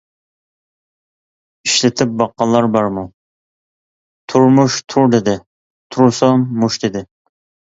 ئىشلىتىپ 1.67 2.15
باققانلار 2.21 2.69
بارمۇ؟ 2.77 3.03
تۇرمۇش 4.33 4.79
«تۇر» 4.95 5.07
دېدى، 5.17 5.37
تۇرسام 5.97 6.49
«مۇش» 6.65 6.81
دېدى. 6.87 7.07